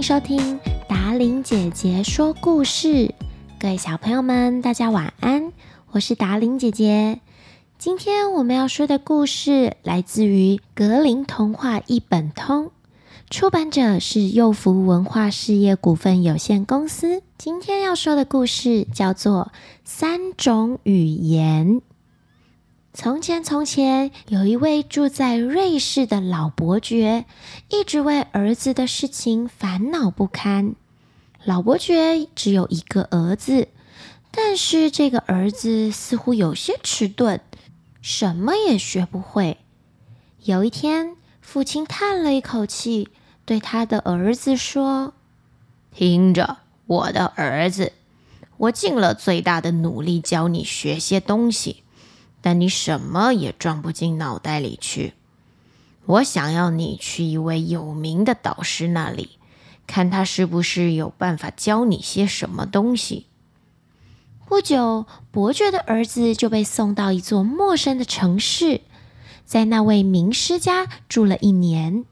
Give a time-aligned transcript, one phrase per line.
[0.00, 0.58] 迎收听
[0.88, 3.14] 达伶姐姐说故事。
[3.58, 5.52] 各位小朋友们，大家晚安，
[5.90, 7.20] 我是达伶姐姐。
[7.76, 12.70] 今天我们要说的故事来自于格林童话一本通，
[13.28, 17.22] 出版者是幼福文化事业股份有限公司。
[17.36, 19.52] 今天要说的故事叫做
[19.84, 21.66] 《三种语言》。
[23.02, 27.24] 从前，从前有一位住在瑞士的老伯爵，
[27.70, 30.74] 一直为儿子的事情烦恼不堪。
[31.42, 33.68] 老伯爵只有一个儿子，
[34.30, 37.40] 但是这个儿子似乎有些迟钝，
[38.02, 39.56] 什么也学不会。
[40.42, 43.08] 有一天，父亲叹了一口气，
[43.46, 45.14] 对他的儿子说
[45.96, 47.94] ：“听着，我的儿子，
[48.58, 51.82] 我尽了最大的努力教你学些东西。”
[52.40, 55.14] 但你什么也装不进脑袋里去。
[56.06, 59.38] 我想要你去一位有名的导师那里，
[59.86, 63.26] 看他是不是有办法教你些什么东西。
[64.46, 68.80] 不久，伯爵的儿子就被送到一座陌生的城市，
[69.44, 72.04] 在那位名师家住了一年。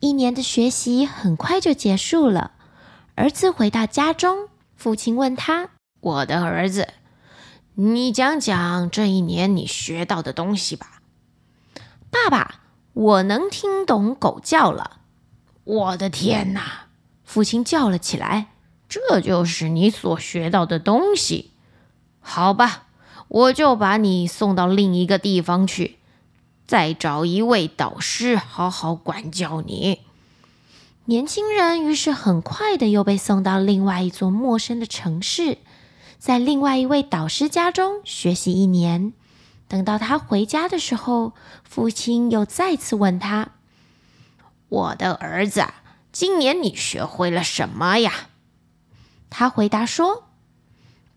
[0.00, 2.52] 一年的学习很快就结束了。
[3.14, 5.70] 儿子回到家中，父亲问他
[6.02, 6.88] ：“我的儿子。”
[7.76, 11.02] 你讲讲这一年你学到的东西吧。
[12.08, 12.60] 爸爸，
[12.92, 14.98] 我能听懂狗叫了。
[15.64, 16.86] 我的天哪！
[17.24, 18.50] 父亲叫了起来。
[18.88, 21.50] 这就是你所学到的东西？
[22.20, 22.84] 好吧，
[23.26, 25.98] 我就把你送到另一个地方去，
[26.68, 30.02] 再找一位导师好好管教你。
[31.06, 35.58] 年轻人于是很快的又被送到另外一座陌生的城市。
[36.24, 39.12] 在另外一位导师家中学习一年，
[39.68, 43.50] 等到他回家的时候，父亲又再次问他
[44.70, 45.66] ：“我的儿子，
[46.12, 48.10] 今年你学会了什么呀？”
[49.28, 50.24] 他回答说：“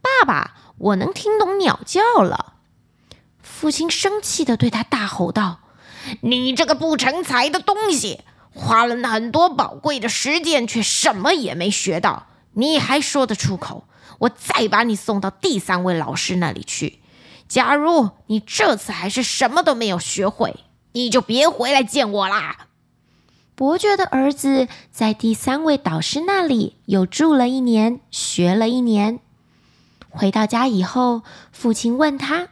[0.04, 2.56] 爸爸，我能听懂鸟叫了。”
[3.42, 5.62] 父亲生气地对他大吼道
[6.20, 13.86] ：“你这个不成才的东西，花了很多宝贵的时间，却什么也没学到，你还说得出口？”
[14.20, 17.00] 我再把你送到第三位老师那里去。
[17.48, 20.62] 假如你这次还是什么都没有学会，
[20.94, 22.66] 你就别回来见我啦。
[23.54, 29.20] 伯爵的儿子在第三位导师那里又住了一年，学了一年。
[30.10, 32.48] 回到家以后，父亲问他：“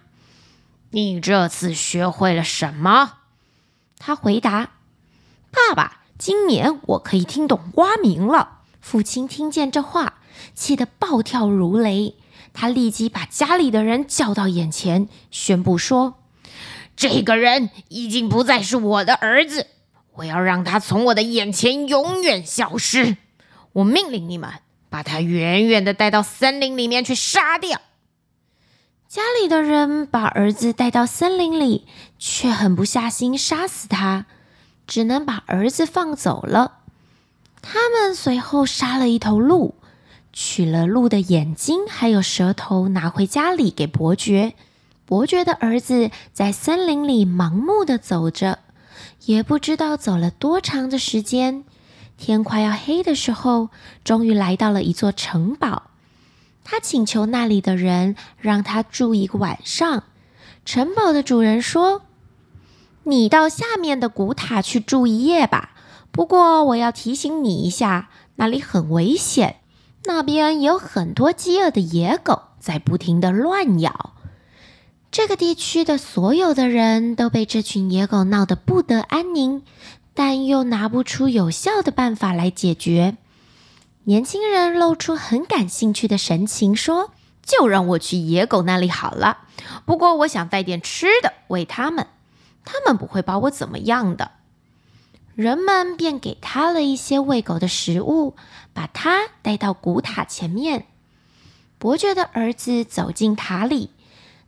[0.91, 3.13] 你这次学会了什么？”
[3.97, 4.73] 他回答
[5.49, 8.54] ：“爸爸，今年我可以听懂蛙鸣了。”
[8.85, 10.19] 父亲听见这话。
[10.53, 12.13] 气得暴跳如雷，
[12.53, 16.19] 他立即把家里的人叫到眼前，宣布说
[16.95, 19.65] ：“这个人已经不再是我的儿子，
[20.17, 23.17] 我要让他从我的眼前永远消失。
[23.73, 24.51] 我命令你们
[24.91, 27.81] 把他远远地带到森林里面去杀掉。”
[29.09, 31.87] 家里的人把儿子带到森林里，
[32.19, 34.27] 却狠不下心杀死他，
[34.85, 36.81] 只能把儿子放走了。
[37.67, 39.73] 他们随后杀了一头鹿。
[40.31, 44.53] 取了鹿的眼睛，还有舌头，拿回家里给伯爵。
[45.05, 48.59] 伯爵的儿子在森林里盲目的走着，
[49.25, 51.63] 也不知道走了多长的时间。
[52.17, 53.69] 天快要黑的时候，
[54.03, 55.83] 终于来到了一座城堡。
[56.63, 60.03] 他请求那里的人让他住一个晚上。
[60.65, 62.01] 城堡的主人说
[63.05, 65.74] ：“你到下面的古塔去住一夜吧。
[66.15, 69.57] 不过我要提醒你一下，那里很危险。”
[70.07, 74.13] 那边有很多饥饿的野狗在不停地乱咬，
[75.11, 79.63] 这个地区的所有的人都被这群野狗闹得不得安宁，
[80.13, 83.17] 但又拿不出有效的办法来解决。
[84.03, 87.09] 年轻人露出很感兴趣的神情，说
[87.43, 89.39] ：“就让我去野狗那里好了。
[89.85, 92.05] 不过我想带点吃的喂他们，
[92.63, 94.31] 他们不会把我怎么样的。”
[95.35, 98.35] 人们便给他了一些喂狗的食物，
[98.73, 100.85] 把他带到古塔前面。
[101.77, 103.89] 伯爵的儿子走进塔里，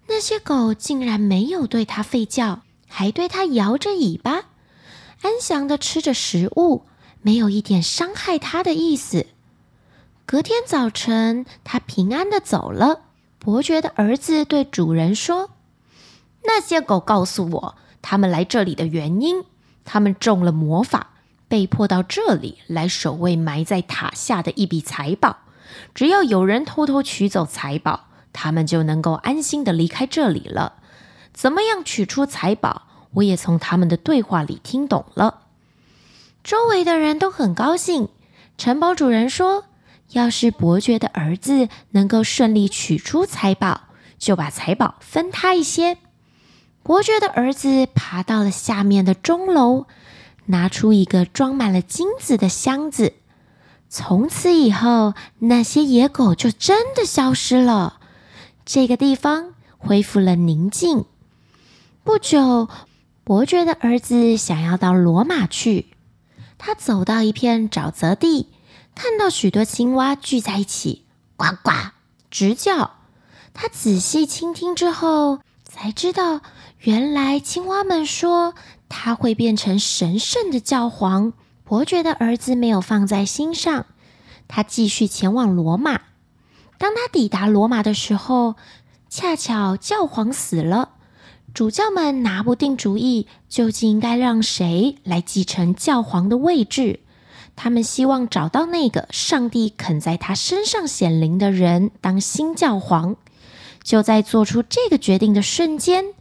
[0.08, 4.46] 那些狗竟然没有对他吠叫，还对他摇着尾巴，
[5.22, 6.84] 安详地吃着食物，
[7.22, 9.28] 没有一点伤害他的意思。
[10.26, 13.02] 隔天早晨，他平安地走了。
[13.40, 15.52] 伯爵的儿子对主人说
[16.44, 19.44] ：“那些狗告诉我，他们来这里的原因。”
[19.90, 21.12] 他们中了魔法，
[21.48, 25.38] 被迫到这里来守卫埋在塔下的一笔财宝。
[25.96, 30.74] 只要有人偷偷取走财宝，他们就能够安心的离开这里了。
[31.34, 35.44] 怎么样取出财宝，我也从他们的对话里听懂了。
[36.44, 38.10] 周围的人都很高兴，
[38.58, 39.64] 城堡主人说
[40.12, 43.84] ：“要是伯爵的儿子能够顺利取出财宝，
[44.18, 45.98] 就把财宝分他一些。”
[46.88, 49.88] 伯爵的儿子爬到了下面的钟楼，
[50.46, 53.12] 拿出一个装满了金子的箱子。
[53.90, 58.00] 从此以后，那些野狗就真的消失了，
[58.66, 61.04] 这个地方恢复了宁静。
[62.06, 62.70] 不久，
[63.26, 65.88] 伯爵的儿子想要到罗马去。
[66.58, 68.48] 他走到一片沼泽地，
[68.96, 71.04] 看到许多青蛙聚在一起，
[71.36, 71.72] 呱呱
[72.32, 72.92] 直叫。
[73.54, 76.40] 他仔细倾听之后，才知道
[76.82, 78.54] 原来青蛙们说
[78.88, 81.34] 他会变成神圣的教皇。
[81.64, 83.88] 伯爵的儿子没有放在心上，
[84.48, 86.00] 他继续前往罗马。
[86.78, 88.56] 当他抵达罗马的时候，
[89.10, 90.92] 恰巧教皇死了。
[91.54, 97.02] 主教们拿不定主意，究竟应该让谁来继承教皇的位置？
[97.58, 103.18] 他们希望找到那个上帝肯在他身上显灵的人当新教皇。
[103.84, 106.14] 就在做出这个决定的瞬间，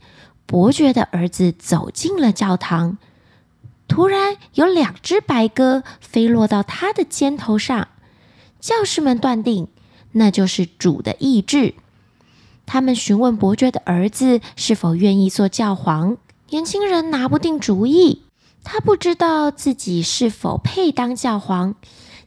[0.46, 2.96] 伯爵的儿子走进了教堂。
[3.88, 7.88] 突然，有两只白鸽飞落到他的肩头上。
[8.58, 9.68] 教士们断定，
[10.12, 11.74] 那就是主的意志。
[12.64, 16.16] 他们询问伯爵的儿子是否愿意做教皇。
[16.50, 18.22] 年轻人拿不定主意，
[18.64, 21.76] 他不知道自己是否配当教皇。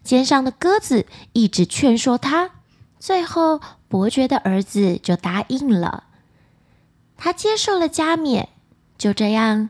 [0.02, 2.52] 肩上的鸽子一直劝说他，
[3.00, 6.06] 最后伯爵的儿子就答应了。
[7.22, 8.48] 他接受了加冕，
[8.98, 9.70] 就这样，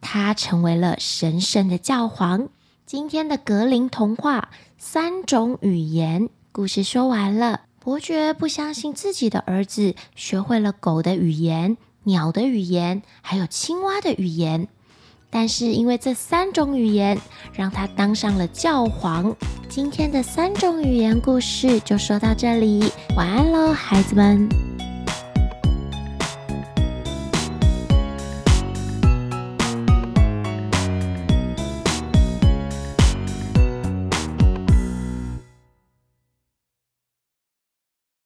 [0.00, 2.48] 他成为了神圣的教皇。
[2.86, 4.48] 今天的格林童话
[4.78, 6.22] 《三种语言》
[6.52, 7.60] 故事说完了。
[7.80, 14.66] 伯爵不相信自己的儿子学会了狗的语言、鸟的语言，还有青蛙的语言。
[15.28, 17.20] 但是因为这三种语言，
[17.52, 19.36] 让他当上了教皇。
[19.68, 24.65] 今天的三种语言故事就说到这里，晚安喽，孩子们。